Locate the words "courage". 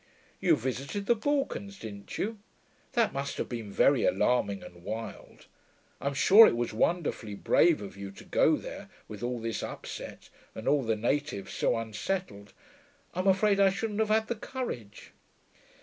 14.33-15.11